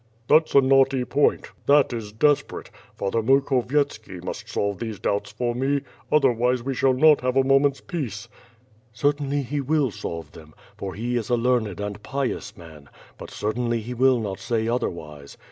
"That's 0.27 0.55
a 0.55 0.61
knotty 0.61 1.05
point. 1.05 1.51
That 1.67 1.93
is 1.93 2.11
desperate. 2.11 2.71
Father 2.95 3.21
Muk 3.21 3.49
hovyetski 3.49 4.23
must 4.23 4.49
solve 4.49 4.79
these 4.79 4.97
doubts 4.99 5.29
for 5.31 5.53
me; 5.53 5.81
otherwise 6.11 6.63
we 6.63 6.73
shall 6.73 6.95
not 6.95 7.21
have 7.21 7.37
a 7.37 7.43
moment's 7.43 7.81
peace." 7.81 8.27
"Certainly 8.93 9.43
he 9.43 9.61
will 9.61 9.91
solve 9.91 10.31
them, 10.31 10.55
for 10.75 10.95
he 10.95 11.17
is 11.17 11.29
a 11.29 11.37
learned 11.37 11.79
and 11.79 12.01
pious 12.01 12.57
man; 12.57 12.89
but 13.19 13.29
certainly 13.29 13.79
he 13.81 13.93
will 13.93 14.19
not 14.19 14.39
say 14.39 14.67
otherwise. 14.67 15.37